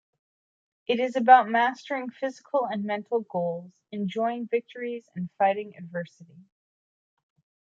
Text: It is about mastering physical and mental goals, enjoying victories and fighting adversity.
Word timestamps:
It 0.87 0.99
is 0.99 1.15
about 1.15 1.47
mastering 1.47 2.09
physical 2.09 2.65
and 2.65 2.83
mental 2.85 3.19
goals, 3.19 3.71
enjoying 3.91 4.47
victories 4.47 5.07
and 5.13 5.29
fighting 5.37 5.75
adversity. 5.77 6.43